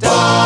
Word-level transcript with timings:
Bye. 0.00 0.38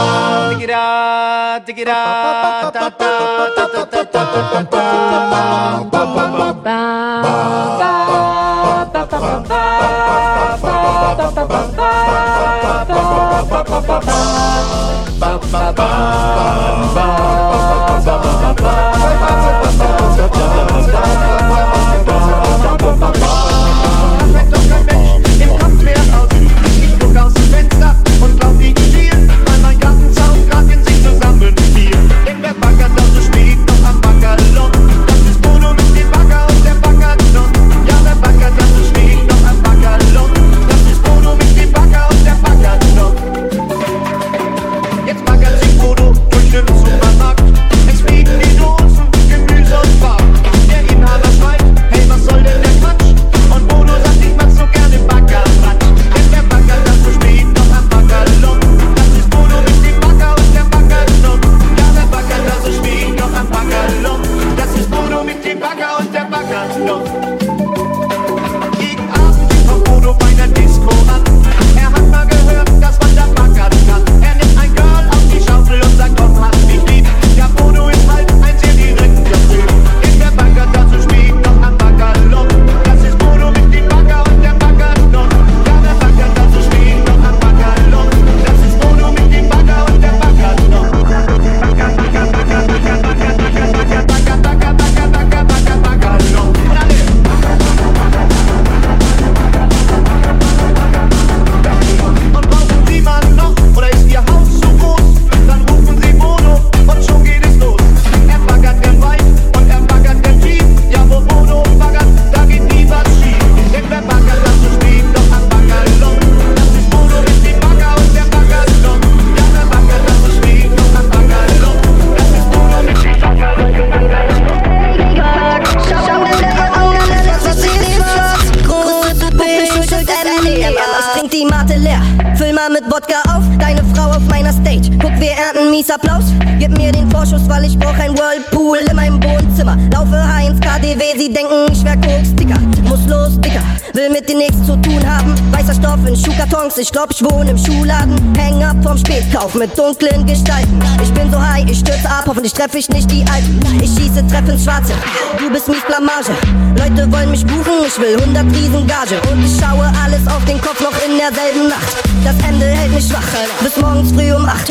Job, 147.02 147.10
ich 147.10 147.24
wohne 147.24 147.50
im 147.50 147.58
Schuhladen, 147.58 148.14
häng 148.36 148.62
ab 148.62 148.76
vom 148.80 148.96
Spätkauf 148.96 149.56
mit 149.56 149.76
dunklen 149.76 150.24
Gestalten. 150.24 150.78
Ich 151.02 151.12
bin 151.12 151.32
so 151.32 151.40
high, 151.40 151.68
ich 151.68 151.80
stürze 151.80 152.08
ab, 152.08 152.22
hoffentlich 152.28 152.52
treffe 152.52 152.78
ich 152.78 152.88
nicht 152.90 153.10
die 153.10 153.24
Alten. 153.28 153.58
Ich 153.82 153.90
schieße, 153.90 154.24
treffe 154.28 154.52
ins 154.52 154.62
Schwarze, 154.62 154.92
du 155.36 155.50
bist 155.50 155.66
mies 155.66 155.82
Blamage. 155.84 156.30
Leute 156.78 157.10
wollen 157.10 157.32
mich 157.32 157.44
buchen, 157.44 157.86
ich 157.88 157.98
will 157.98 158.16
100 158.20 158.44
Riesen 158.54 158.86
Gage. 158.86 159.20
Und 159.32 159.44
ich 159.44 159.58
schaue 159.58 159.90
alles 160.04 160.24
auf 160.28 160.44
den 160.44 160.60
Kopf 160.60 160.80
noch 160.80 160.94
in 161.04 161.18
derselben 161.18 161.68
Nacht. 161.70 161.96
Das 162.22 162.36
Ende 162.48 162.66
hält 162.66 162.94
mich 162.94 163.12
wach, 163.12 163.26
bis 163.60 163.76
morgens 163.78 164.12
früh 164.12 164.32
um 164.32 164.46
8. 164.46 164.70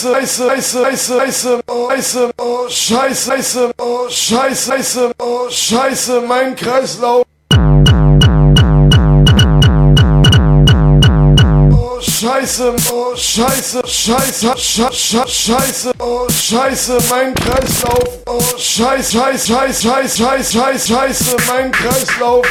Scheiße, 0.00 0.48
Scheiße, 0.48 0.84
Scheiße, 0.86 1.18
Scheiße, 1.18 1.60
oh 1.68 1.90
Scheiße, 1.90 2.30
oh 2.40 2.68
Scheiße, 2.70 3.70
oh 3.78 4.08
Scheiße, 4.08 5.12
oh 5.20 5.50
Scheiße, 5.50 6.20
mein 6.22 6.56
Kreislauf. 6.56 7.22
Scheiße, 12.00 12.74
oh 12.90 13.14
Scheiße, 13.14 13.82
Scheiße, 13.86 14.54
Scheiße, 14.56 15.28
Scheiße, 15.28 15.92
oh 15.98 16.26
Scheiße, 16.30 16.98
mein 17.10 17.34
Kreislauf, 17.34 18.08
oh 18.26 18.40
Scheiße, 18.56 19.12
Scheiße, 19.12 19.52
Scheiße, 19.52 20.16
Scheiße, 20.16 20.52
Scheiße, 20.52 20.86
Scheiße, 20.88 21.36
mein 21.46 21.70
Kreislauf. 21.72 22.46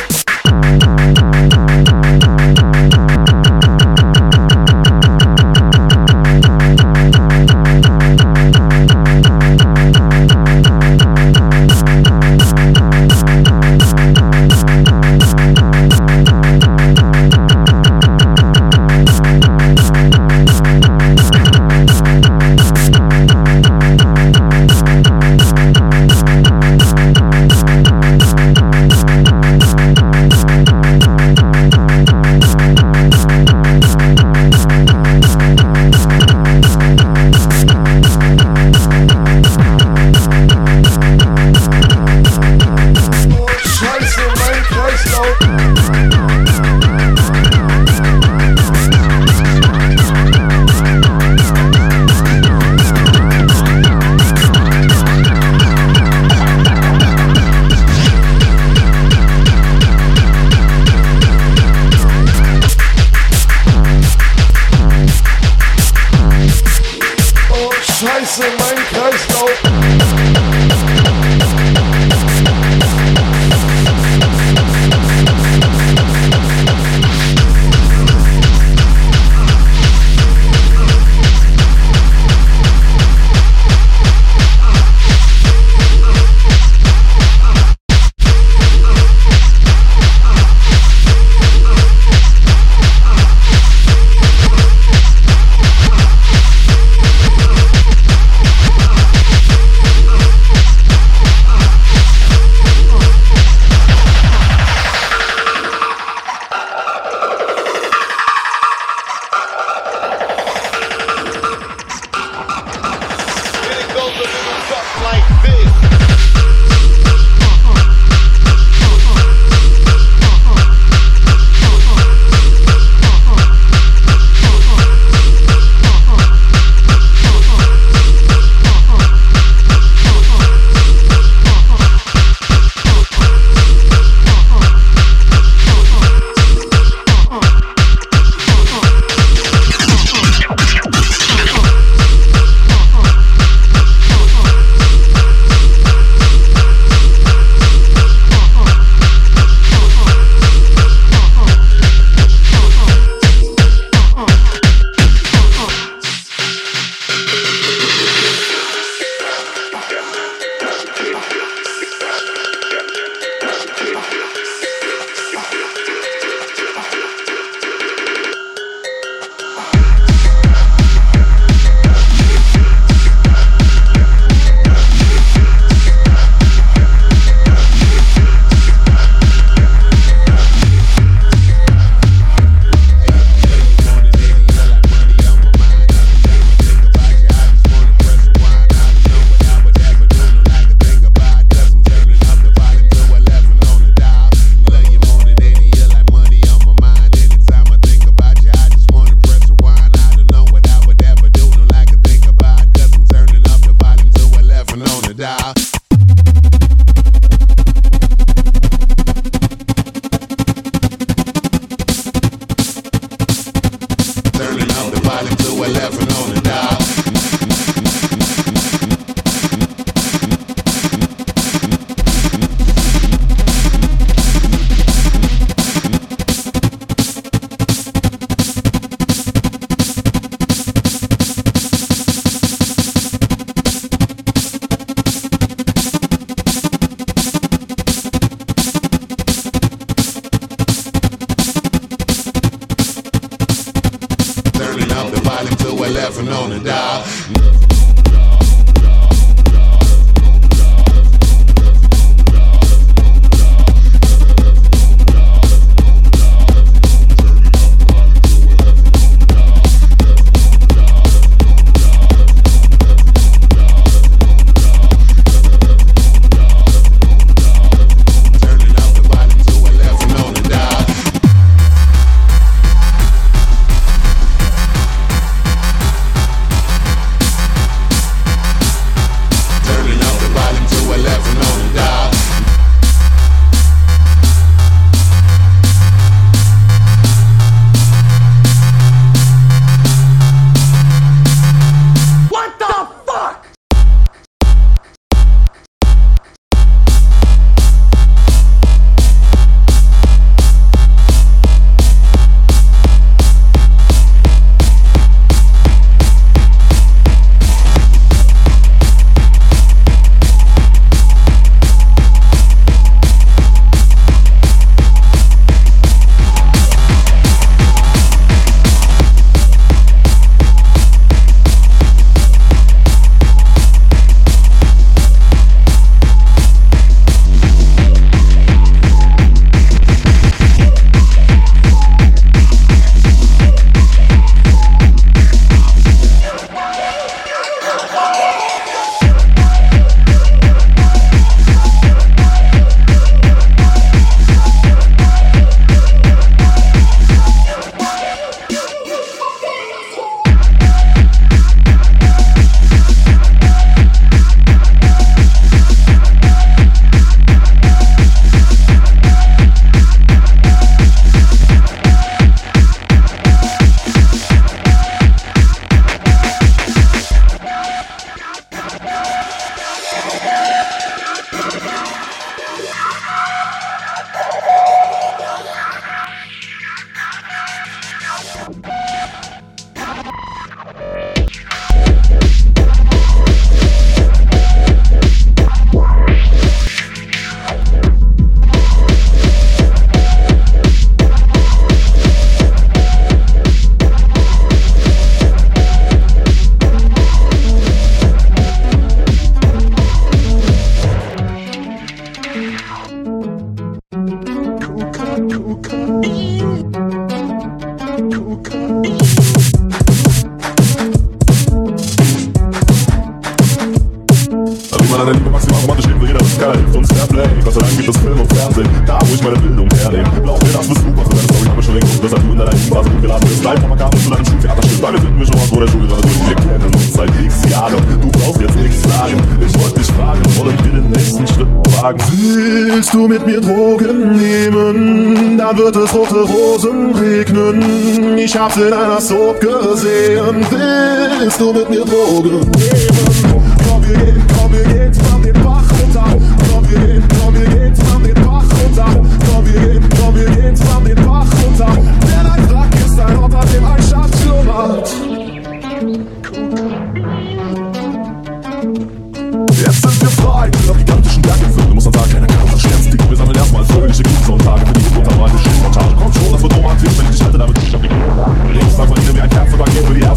Gut 423.39 423.41
geladen 423.41 423.41
bist. 423.41 423.43
Live 423.43 423.59
von 423.59 423.69
Makaber 423.69 423.97
zu 423.97 424.09
deinem 424.09 424.25
Schultheaterstück. 424.25 424.81
Weil 424.81 424.93
wir 424.93 425.01
finden 425.01 425.19
wir 425.19 425.25
schon 425.25 425.35
was 425.35 425.49
vor 425.49 425.59
der 425.59 425.67
Schule 425.67 425.87
dran 425.87 426.01
durch. 426.01 426.27
Wir 426.27 426.35
kennen 426.35 426.73
uns 426.73 426.93
seit 426.93 427.09
x 427.23 427.49
Jahren. 427.49 428.01
Du 428.01 428.09
brauchst 428.09 428.41
jetzt 428.41 428.55
nichts 428.55 428.83
sagen. 428.83 429.21
Ich 429.45 429.59
wollte 429.61 429.79
dich 429.79 429.91
fragen, 429.91 430.21
wollen 430.37 430.57
wir 430.63 430.71
den 430.71 430.89
nächsten 430.91 431.27
Schritt 431.27 431.47
wagen? 431.81 431.99
Willst 432.11 432.93
du 432.93 433.07
mit 433.07 433.25
mir 433.25 433.41
Drogen 433.41 434.17
nehmen? 434.17 435.37
Dann 435.37 435.57
wird 435.57 435.75
es 435.75 435.93
rote 435.93 436.21
Rosen 436.21 436.95
regnen. 436.95 438.17
Ich 438.17 438.37
hab's 438.37 438.57
in 438.57 438.73
einer 438.73 439.01
Soap 439.01 439.39
gesehen. 439.39 440.45
Willst 440.49 441.39
du 441.39 441.53
mit 441.53 441.69
mir 441.69 441.85
Drogen 441.85 442.39
nehmen? 442.39 443.41
Komm, 443.67 443.83
wir 443.87 443.97
gehen, 443.97 444.23
komm, 444.37 444.51
wir 444.51 444.63
gehen 444.63 444.93
zusammen 444.93 445.23
den 445.23 445.43
Bach 445.43 445.63
runter. 445.81 446.05
Komm, 446.51 446.69
wir 446.69 446.79
gehen 446.79 447.03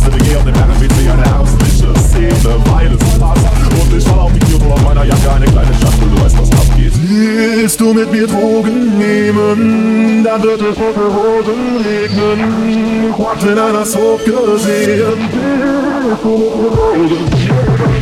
Kerzenbank 0.02 0.04
für 0.04 0.10
die 0.10 0.12
erste 0.12 0.12
WG 0.12 0.36
auf 0.36 0.44
dem 0.44 0.54
RMWC 0.54 1.10
eine 1.10 1.24
herbstliche 1.24 1.94
Szene, 2.00 2.56
weil 2.66 2.92
es 2.92 3.18
passt. 3.18 3.46
Und 3.80 3.96
ich 3.96 4.04
fall 4.04 4.18
auf 4.18 4.32
die 4.32 4.54
und 4.54 4.64
hol 4.64 4.72
aus 4.72 4.82
meiner 4.82 5.04
Jacke 5.04 5.32
eine 5.32 5.44
kleine 5.46 5.74
Schachtel, 5.74 6.08
du 6.14 6.22
weißt, 6.22 6.38
was 6.38 6.50
abgeht. 6.50 6.92
Willst 7.08 7.80
du 7.80 7.94
mit 7.94 8.10
mir 8.10 8.26
Drogen 8.26 8.98
nehmen, 8.98 10.24
dann 10.24 10.42
wird 10.42 10.60
es 10.60 10.76
rote 10.78 11.00
Rosen 11.00 11.76
regnen. 11.84 13.14
Hab's 13.18 13.44
in 13.44 13.58
einer 13.58 13.84
Soap 13.84 14.24
gesehen. 14.24 15.28
Willst 16.08 16.24
du 16.24 16.38
mit 16.38 16.56
mir 16.56 16.76
Drogen 16.96 17.24
nehmen? 17.38 18.01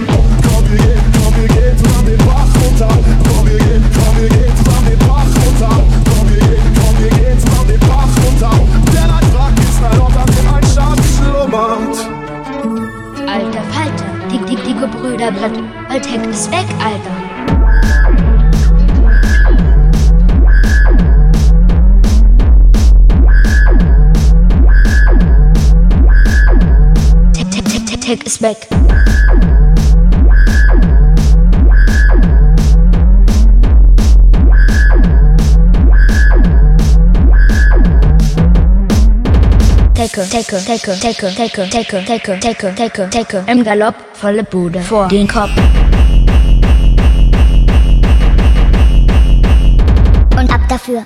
Brüderbrett. 14.90 15.58
Alltag 15.88 16.26
ist 16.28 16.50
weg, 16.50 16.66
Alter. 16.84 17.30
Tech 28.10 28.24
ist 28.24 28.42
weg. 28.42 28.56
Tecke, 40.00 40.26
Tecke, 40.30 40.56
Tecke, 40.64 40.98
Tecke, 40.98 41.28
Tecke, 41.28 41.68
Tecke, 41.68 42.04
Tecke, 42.06 42.40
Tecke, 42.40 42.74
Tecke, 42.74 43.10
Tecke, 43.10 43.44
im 43.46 43.62
Galopp, 43.62 43.96
volle 44.14 44.42
Bude, 44.44 44.80
vor 44.80 45.08
den 45.08 45.28
Kopf. 45.28 45.50
Und 50.38 50.50
ab 50.50 50.60
dafür. 50.70 51.04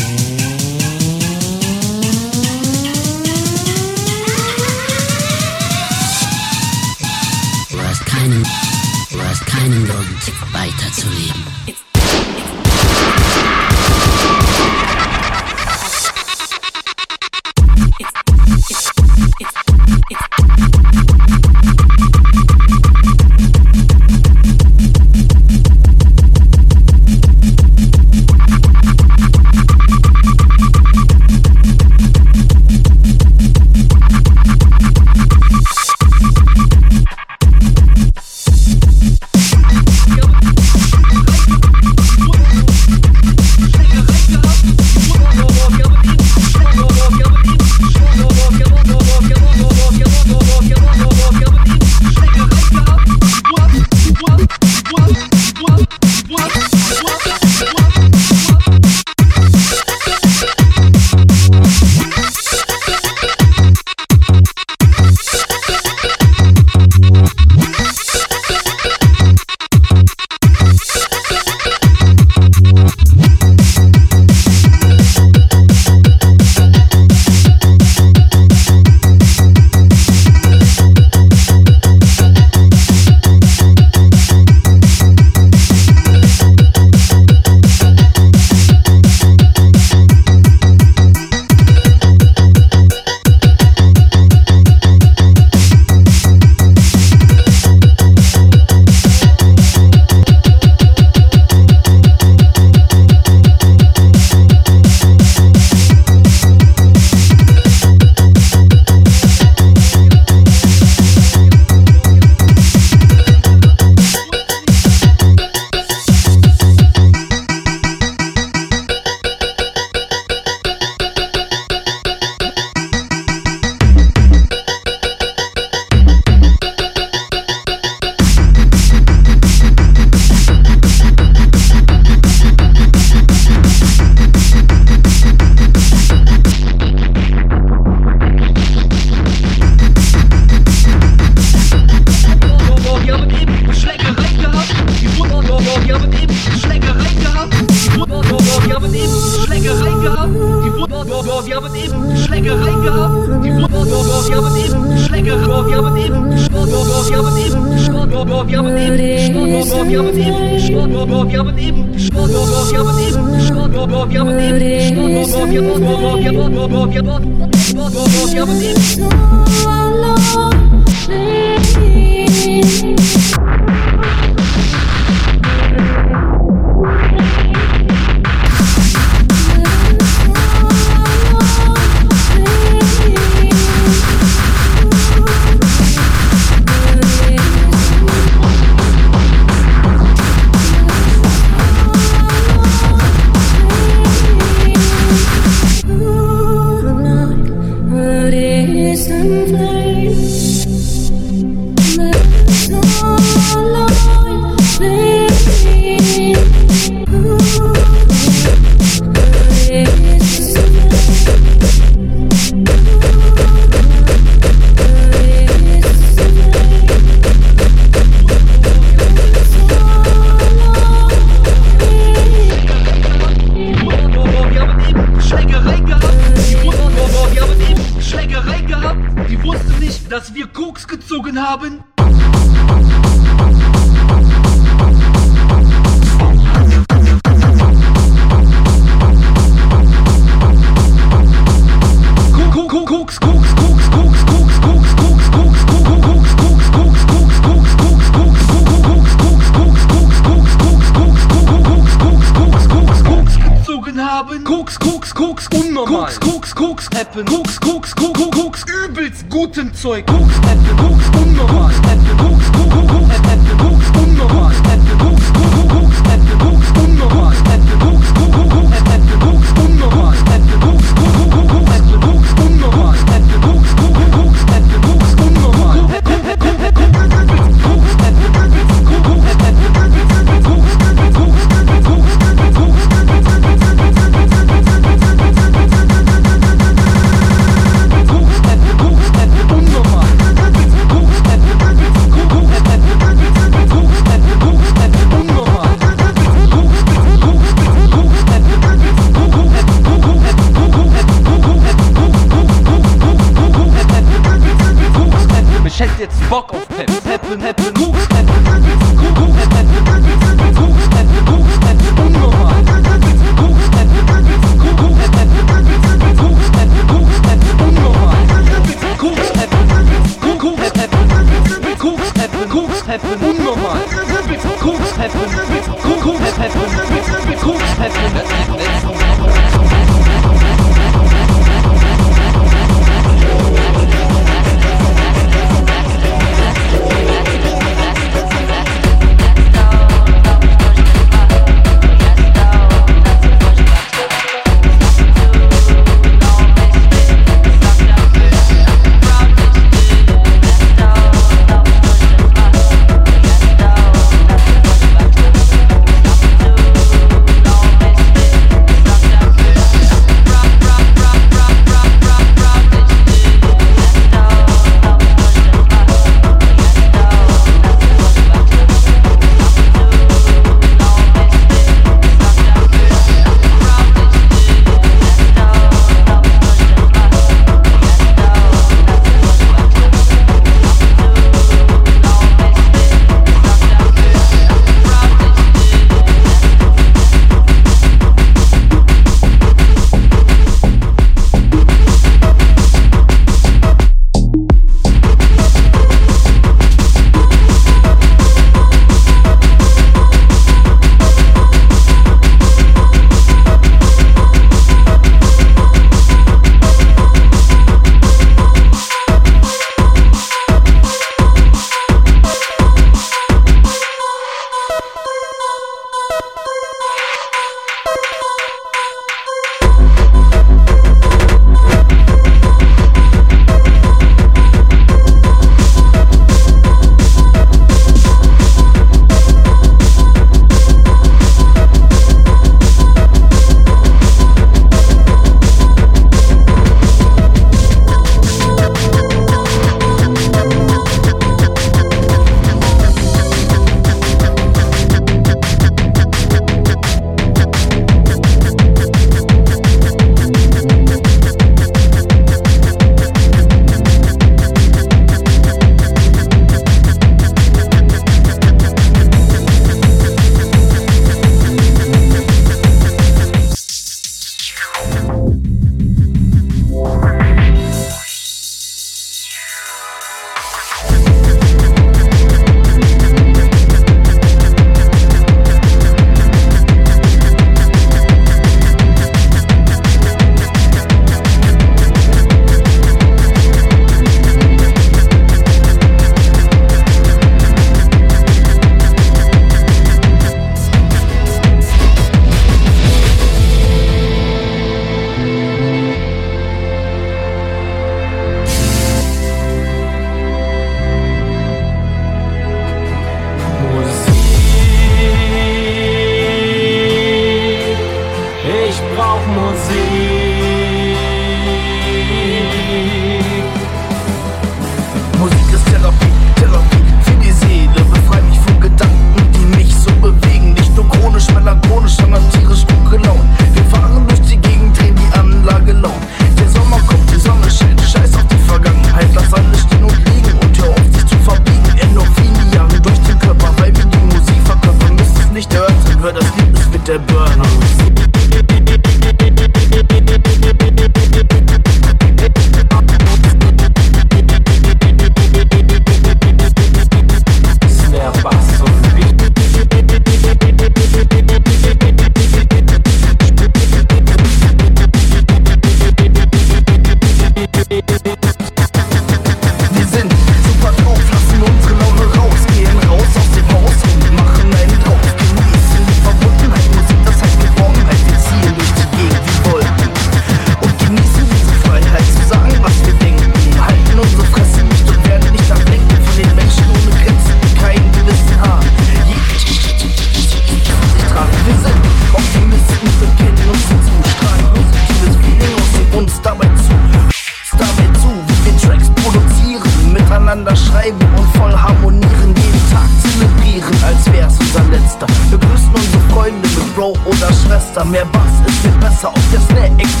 Auf 599.61 600.00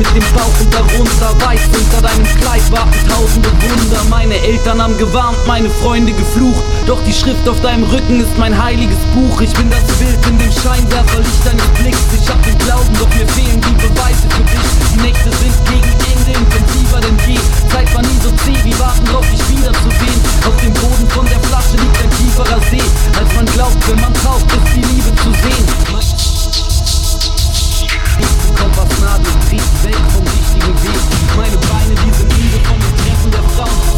mit 0.00 0.08
dem 0.16 0.24
Bauch 0.32 0.56
und 0.60 0.72
darunter 0.72 1.30
Weiß 1.44 1.60
unter 1.76 2.00
deinem 2.00 2.24
Kleid 2.40 2.64
warten 2.72 3.00
tausende 3.06 3.50
Wunder. 3.52 4.00
Meine 4.08 4.34
Eltern 4.40 4.80
haben 4.80 4.96
gewarnt, 4.96 5.36
meine 5.46 5.68
Freunde 5.68 6.12
geflucht. 6.12 6.64
Doch 6.86 7.04
die 7.04 7.12
Schrift 7.12 7.46
auf 7.46 7.60
deinem 7.60 7.84
Rücken 7.84 8.18
ist 8.18 8.32
mein 8.38 8.56
heiliges 8.56 8.96
Buch. 9.12 9.42
Ich 9.42 9.52
bin 9.52 9.68
das 9.68 9.84
Bild 10.00 10.16
in 10.26 10.38
dem 10.38 10.50
Scheinwerferlicht 10.50 11.44
deines 11.44 11.68
Blicks. 11.76 12.00
Ich 12.16 12.26
hab 12.30 12.42
den 12.44 12.56
Glauben, 12.64 12.92
doch 12.98 13.12
mir 13.12 13.28
fehlen 13.28 13.60
die 13.60 13.76
Beweise 13.76 14.24
für 14.32 14.44
dich. 14.48 14.70
Die 14.94 15.00
Nächte 15.04 15.30
sind 15.36 15.56
gegen 15.68 15.92
Ende 16.16 16.32
intensiver 16.32 17.00
denn 17.00 17.18
je. 17.28 17.38
Zeit 17.68 17.94
war 17.94 18.00
nie 18.00 18.20
so 18.24 18.30
zäh, 18.40 18.56
wie 18.64 18.78
warten 18.80 19.04
drauf, 19.04 19.26
dich 19.28 19.44
wiederzusehen. 19.52 20.20
Auf 20.48 20.56
dem 20.64 20.72
Boden 20.80 21.08
von 21.10 21.26
der 21.28 21.40
Flasche 21.44 21.76
liegt 21.76 22.00
ein 22.00 22.10
tieferer 22.16 22.60
See. 22.72 22.84
Als 23.20 23.28
man 23.36 23.44
glaubt, 23.52 23.76
wenn 23.84 24.00
man 24.00 24.14
taucht, 24.24 24.48
ist 24.48 24.72
die 24.74 24.80
Liebe 24.80 25.12
zu 25.20 25.28
sehen 25.44 26.19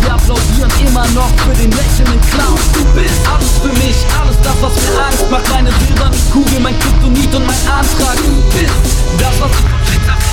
Sie 0.03 0.11
applaudieren 0.11 0.71
immer 0.87 1.07
noch 1.09 1.31
für 1.39 1.55
den 1.55 1.71
lächelnden 1.71 2.21
Clown. 2.31 2.59
Du 2.73 2.85
bist 2.93 3.15
alles 3.33 3.59
für 3.63 3.73
mich, 3.79 3.97
alles 4.21 4.37
das, 4.43 4.57
was 4.61 4.75
mir 4.75 5.05
Angst 5.05 5.31
macht 5.31 5.49
Meine 5.51 5.71
silberne 5.87 6.17
Kugel, 6.33 6.61
mein 6.61 6.79
Kryptonit 6.79 7.35
und 7.35 7.47
mein 7.47 7.57
Antrag. 7.67 8.17
Du 8.17 8.43
bist 8.51 8.75
das, 9.19 9.41
was 9.41 9.51
ich 9.51 10.32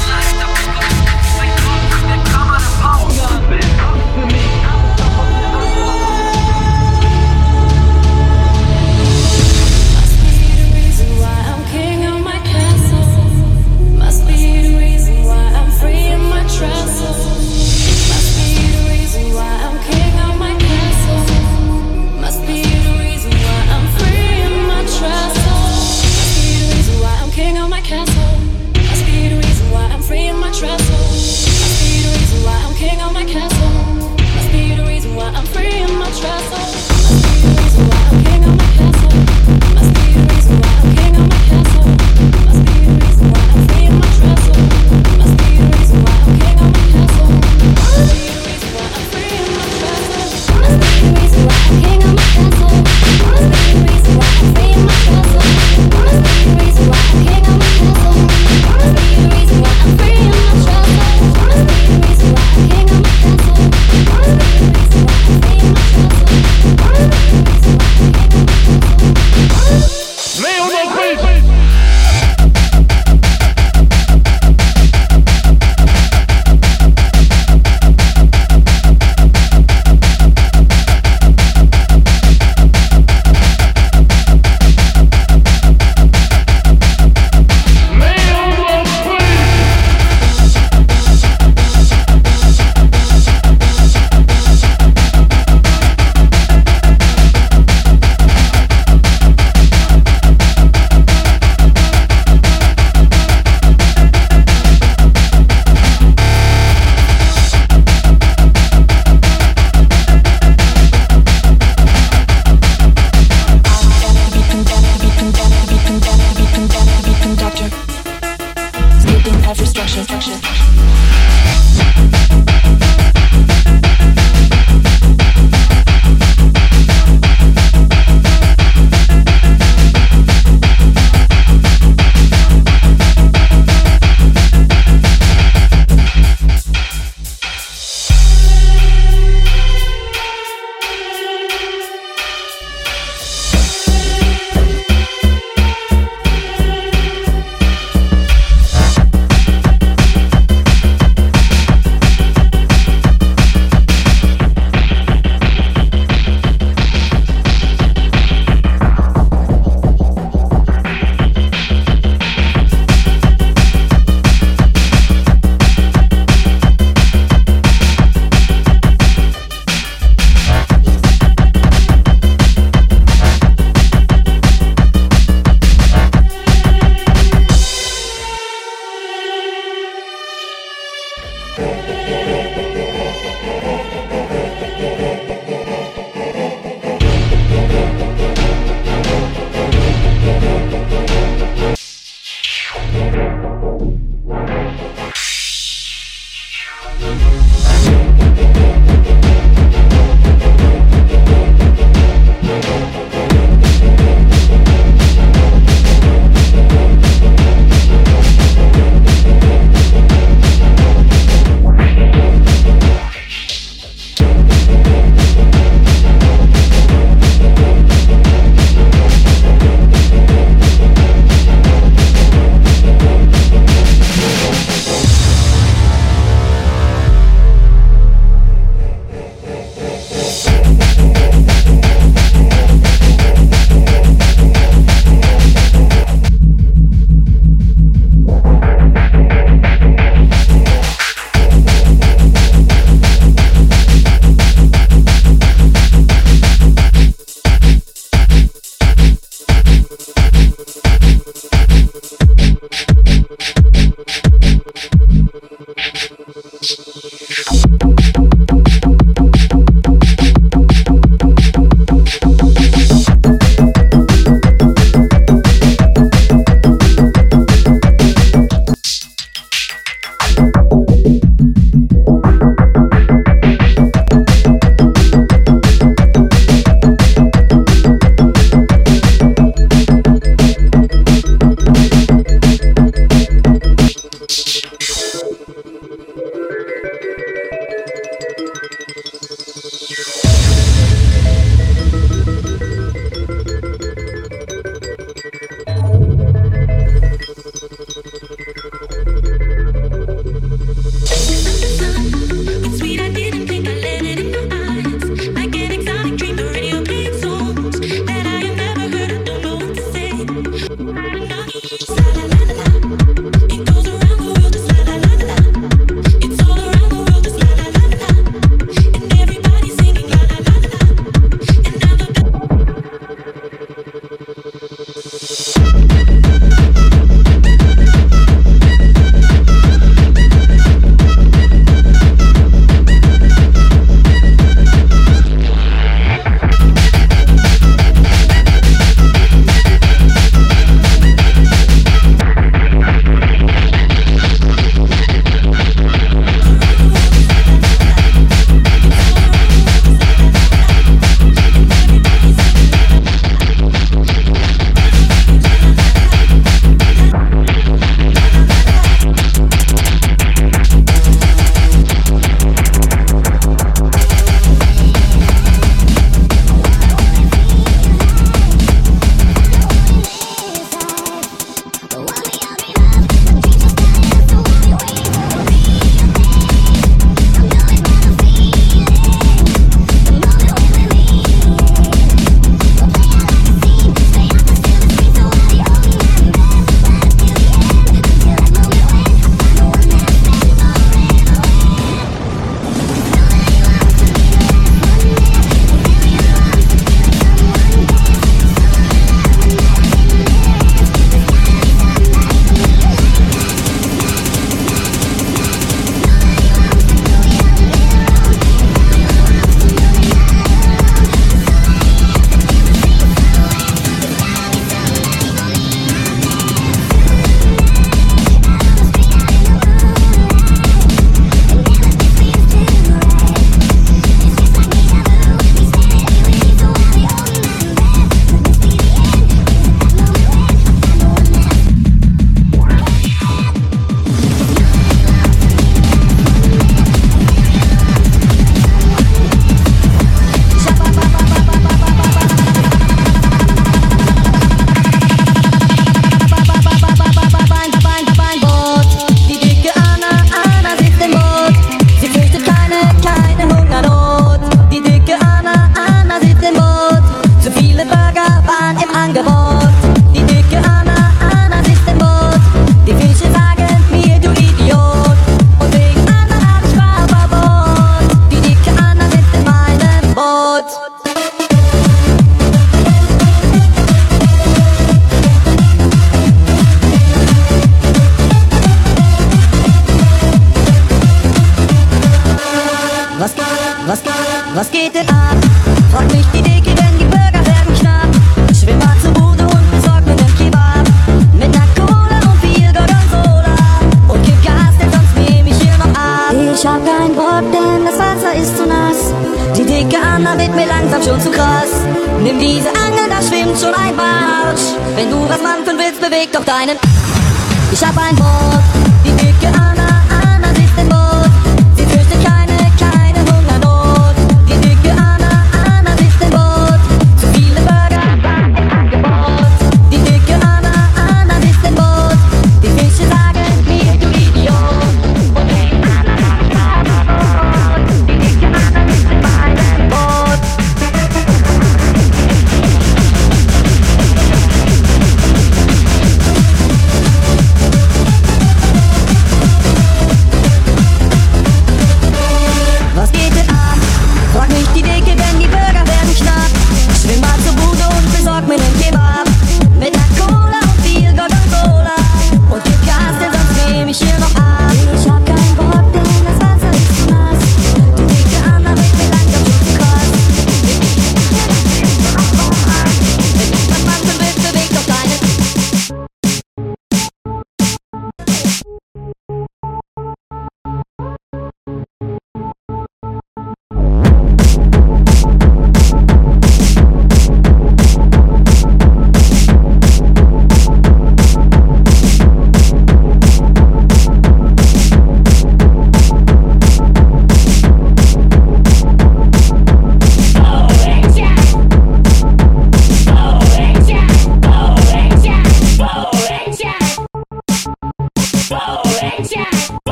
shop 507.80 507.98
and 507.98 508.18
go. 508.18 508.49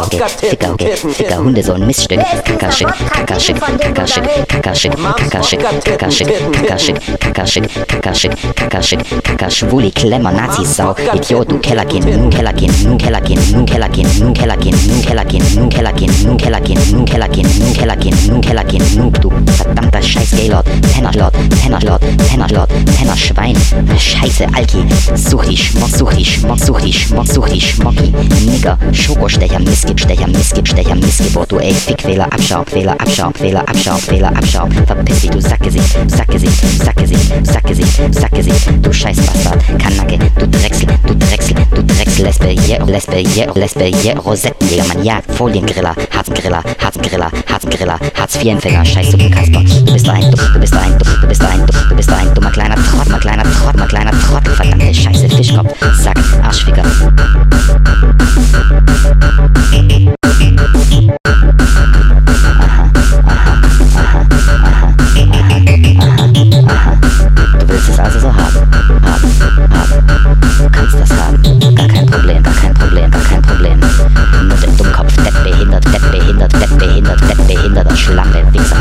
Morke, 0.00 0.16
Fickerhunke, 0.48 0.96
Fickerhunde, 0.96 1.62
so 1.62 1.74
ein 1.74 1.86
Missstück, 1.86 2.20
Kackerschick, 2.44 2.88
Kackerschick, 3.12 3.56
Kackerschick, 3.60 4.24
Kackerschick, 4.48 4.92
Kackerschick, 4.96 5.60
Kackerschick, 5.60 6.40
Kackerschick, 7.20 7.20
Kackerschick, 7.20 7.68
Kackerschick, 7.86 8.56
Kackerschick, 8.56 9.00
Kackerschwuli, 9.22 9.90
Klemmer, 9.90 10.32
Nazisau, 10.32 10.94
Idiot, 11.14 11.50
du 11.50 11.58
Kellerkind, 11.58 12.06
nun 12.06 12.30
Kellerkind, 12.30 12.82
nun 12.82 12.96
Kellerkind, 12.96 13.52
nun 13.52 13.66
Kellerkind, 13.66 14.20
nun 14.20 14.32
Kellerkind, 14.32 14.88
nun 14.88 15.02
Kellerkind, 15.04 15.56
nun 15.56 15.68
Kellerkind, 15.68 16.24
nun 16.24 16.38
Kellerkind, 16.38 16.92
nun 16.92 17.04
Kellerkind, 17.04 17.60
nun 17.60 17.72
Kellerkind, 17.74 18.26
nun 18.26 18.40
Kellerkind, 18.40 18.96
nun 18.96 19.12
du 19.12 19.30
verdammter 19.52 20.02
Scheiß 20.02 20.30
Gaylord, 20.30 20.66
Pennerlord, 20.94 21.34
Pennerlord, 21.62 22.02
Pennerlord, 22.30 22.70
Pennerschwein, 22.96 23.56
Scheiße, 23.98 24.46
Alki, 24.54 24.82
such 25.14 25.44
die 25.44 25.56
Schmock, 25.58 25.90
such 25.90 26.14
die 26.14 26.24
such 26.24 26.80
die 26.80 26.92
such 27.26 27.48
die 27.50 27.60
Schmocki, 27.60 28.14
Nigger, 28.46 28.78
Schokostecher, 28.92 29.58
Mist, 29.58 29.89
Missgibstecher, 29.90 30.28
Missgibstecher, 30.28 30.94
Missgeburt, 30.94 31.50
du 31.50 31.58
ey, 31.58 31.74
Fickfehler, 31.74 32.32
Abschau, 32.32 32.62
Fehler, 32.64 32.92
Abschau, 32.92 33.32
Fehler, 33.34 33.68
Abschau, 33.68 33.96
Fehler, 33.96 34.28
Abschau. 34.28 34.68
Verpiss 34.86 35.22
dich, 35.22 35.30
du 35.30 35.40
Sackgesicht, 35.40 35.98
Sackgesicht, 36.06 36.84
Sackgesicht, 36.84 37.44
Sackgesicht, 37.44 38.14
Sackgesicht, 38.14 38.68
du 38.82 38.92
Scheißbastard, 38.92 39.64
Kanacke, 39.80 40.18
du 40.38 40.46
Drechsel, 40.46 40.86
du 41.08 41.16
Drechsel, 41.16 41.56
du 41.74 41.82
Drechsel, 41.82 42.24
Lesbe, 42.24 42.54
yeah, 42.68 42.84
Lesbe, 42.84 43.20
yeah, 43.34 43.52
Lesbe, 43.56 43.90
yeah, 44.04 44.16
Rosettenjäger, 44.20 44.84
Mann, 44.84 45.04
ja, 45.04 45.18
Foliengriller, 45.36 45.96
Harzengriller, 46.16 46.62
Harzengriller, 46.80 47.30
Harzengriller, 47.50 47.98
Hartz-IV-Empfänger, 48.14 48.84
Scheißsuppenkasper. 48.84 49.64
Du 49.86 49.92
bist 49.92 50.08
ein, 50.08 50.30
du, 50.30 50.36
du 50.36 50.60
bist 50.60 50.74
ein, 50.74 50.98
du, 50.98 51.04
du 51.20 51.26
bist 51.26 51.42
ein, 51.42 51.66
du, 51.66 51.72
du 51.88 51.96
bist 51.96 52.12
ein 52.12 52.32
dummer 52.34 52.52
kleiner 52.52 52.76
Trott, 52.76 53.08
mal 53.08 53.18
kleiner 53.18 53.42
Trott, 53.42 53.76
mal 53.76 53.88
kleiner 53.88 54.12
Trottel, 54.12 54.54
verdammte 54.54 54.94
Scheiße, 54.94 55.28
Fischkopf, 55.28 55.74
Sack, 55.98 56.18
Arschficker. 56.44 56.84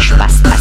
Spaß. 0.09 0.58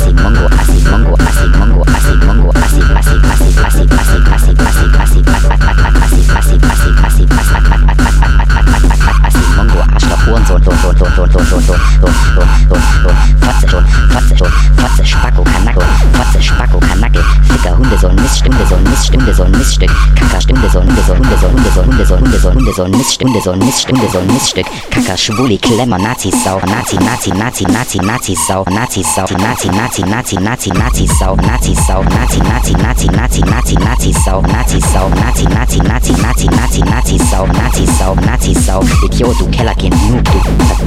Hundesohn, 21.89 22.20
Hundesohn, 22.20 22.55
Hundesohn, 22.55 22.91
Mist, 22.91 23.22
Hundesohn, 23.22 23.59
Mist, 23.59 23.89
Hundesohn, 23.89 24.26
Miststück, 24.26 24.66
Kacker, 24.91 25.16
Schwuli, 25.16 25.59
Klemmer, 25.59 25.99
Nazi-Sau, 25.99 26.61
Nazi, 26.66 26.97
Nazi, 26.99 27.30
Nazi, 27.30 27.64
Nazi, 27.64 27.99
Nazi-Sau, 27.99 28.64
Nazi-Sau, 28.68 29.26
Nazi, 29.39 29.68
Nazi, 29.68 30.03
Nazi, 30.03 30.36
Nazi, 30.36 30.70
Nazi-Sau, 30.70 31.36
Nazi-Sau, 31.36 32.05
Nazi, 32.05 32.39
Nazi, 32.41 32.72
Nazi, 32.74 33.07
Nazi, 33.09 33.41
Nazi, 33.41 33.74
Nazi-Sau, 33.74 34.43
Nazi-Sau, 34.43 35.09
Nazi, 35.09 35.45
Nazi, 35.47 35.78
Nazi, 35.80 36.12
Nazi, 36.12 36.47
Nazi, 36.49 36.80
Nazi-Sau, 36.82 37.47
Nazi-Sau, 37.47 38.14
Nazi-Sau, 38.16 38.82
Idiot, 39.05 39.39
du 39.39 39.47
Kellerkind, 39.47 39.95
Noob, 40.11 40.24
du, 40.24 40.39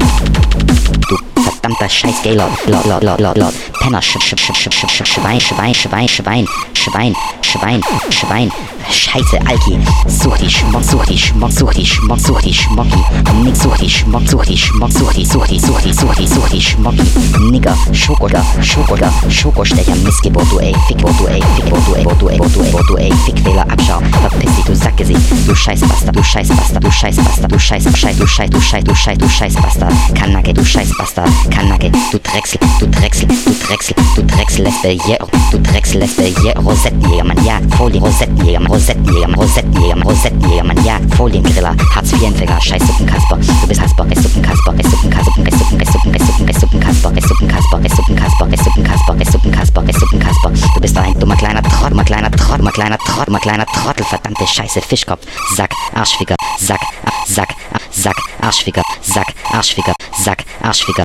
verdammter 1.65 1.89
scheiß 1.89 2.23
Gaylord, 2.23 2.51
Lord, 2.67 2.85
Lord, 2.85 3.05
Lord, 3.05 3.21
Lord, 3.21 3.39
Lord, 3.39 3.55
Penner, 3.81 4.03
Sch, 4.03 4.19
Sch, 4.21 4.35
Sch, 4.37 4.53
Sch, 4.55 4.71
Sch, 4.71 4.91
Sch, 4.91 5.07
Schwein, 5.07 5.41
Schwein, 5.41 5.75
Schwein, 5.75 6.09
Schwein, 6.09 6.47
Schwein, 6.75 7.15
Schwein, 7.43 7.81
Schwein, 8.11 8.53
Scheiße, 8.91 9.39
Alki, 9.47 9.79
such 10.07 10.39
die 10.39 10.51
Schmock, 10.51 10.83
such 10.85 11.05
die 11.07 11.19
Schmock, 11.19 11.53
such 11.53 11.73
die 11.75 11.87
Schmock, 11.87 12.21
such 12.21 12.43
die 12.43 12.55
Schmocki, 12.55 12.99
Nix, 13.43 13.63
such 13.63 13.77
die 13.79 13.91
Schmock, 13.91 14.23
such 14.29 14.45
die 14.47 14.57
Schmock, 14.57 14.93
such 14.93 15.13
die, 15.13 15.25
such 15.25 15.47
die, 15.47 15.59
such 15.59 15.83
die, 15.83 15.93
such 15.93 16.15
die, 16.15 16.27
such 16.27 16.49
die 16.51 16.61
Schmocki, 16.61 17.03
Nigger, 17.51 17.77
Schokoder, 17.93 18.45
Schokoder, 18.61 19.13
Schokostecher, 19.29 19.95
Missgeburt, 19.97 20.51
du 20.51 20.59
ey, 20.59 20.75
Fickburt, 20.87 21.19
du 21.19 21.27
ey, 21.27 21.41
Fickburt, 21.57 21.87
du 21.87 21.95
ey, 21.95 22.05
du 22.05 22.29
ey, 22.29 22.39
du 22.39 22.61
ey, 22.61 22.85
du 22.89 22.97
ey, 22.97 23.13
Fickfehler, 23.25 23.63
Abschau, 23.71 24.01
verpiss 24.21 24.55
dich, 24.57 24.65
du 24.65 24.75
Sackgesicht, 24.75 25.21
du 25.47 25.55
Scheißbastard, 25.55 26.17
du 26.17 26.23
Scheißbastard, 26.23 26.85
du 26.85 26.91
Scheißbastard, 26.91 27.53
du 27.53 27.59
Scheiß, 27.59 27.85
Scheiß, 27.85 28.17
du 28.19 28.27
Scheiß, 28.27 28.51
du 28.51 28.61
Scheiß, 28.61 28.85
du 28.85 28.95
Scheiß, 28.95 29.19
du 29.19 29.29
Scheißbastard, 29.29 29.93
Kanacke, 30.15 30.53
du 30.55 30.65
Scheißbastard, 30.65 31.31
Kanacke, 31.51 31.91
du 32.13 32.19
Drechsel, 32.19 32.61
du 32.81 32.87
Drechsel, 32.89 33.29
du 33.29 33.53
Drechsel, 33.67 33.97
du 34.17 34.23
Drechsel, 34.25 34.65
Lesbe, 34.65 34.99
yeah, 35.09 35.19
du 35.51 35.59
Drechsel, 35.59 36.01
Lesbe, 36.01 36.33
yeah, 36.43 36.59
Rosettenjäger, 36.59 37.25
Mann, 37.25 37.45
ja, 37.45 37.61
Folien, 37.77 38.03
Rosettenjäger, 38.75 39.29
Rosettenjäger, 39.29 39.35
Rosettenjäger, 39.37 39.95
Mann, 39.95 40.03
Rosettenjäger, 40.03 40.65
Mann, 40.65 40.85
ja, 40.85 40.99
Foliengriller, 41.17 41.77
Hartz-IV-Empfänger, 41.95 42.61
Scheißsuppenkasper, 42.61 43.37
du 43.37 43.69
bist 43.69 43.81
Hasper, 43.81 44.05
Suppenkasper, 44.17 44.75
Suppenkasper, 44.83 45.31
Suppenkasper, 45.31 45.93
Suppenkasper, 45.93 46.61
Suppenkasper, 46.61 47.21
Suppenkasper, 47.21 47.21
Suppenkasper, 47.21 47.85
Suppenkasper, 47.87 49.25
Suppenkasper, 49.31 49.93
Suppenkasper, 49.93 50.51
du 50.75 50.81
bist 50.81 50.99
ein 50.99 51.19
dummer 51.21 51.37
kleiner 51.37 51.63
Trott, 51.63 51.93
dummer 51.93 52.03
kleiner 52.05 52.31
Trott, 52.33 52.59
dummer 52.59 52.73
kleiner 52.73 52.99
Trott, 52.99 53.29
dummer 53.29 53.39
kleiner 53.39 53.67
Trottel, 53.67 54.05
verdammte 54.07 54.45
Scheiße, 54.45 54.81
Fischkopf, 54.83 55.25
Sack, 55.57 55.71
Arschficker, 55.95 56.35
Sack, 56.59 56.81
Sack, 57.29 57.55
Sack, 57.93 58.17
Arschficker, 58.41 58.83
Sack, 59.03 59.35
Arschficker, 59.53 59.95
Sack, 60.19 60.45
Arschficker, 60.63 61.05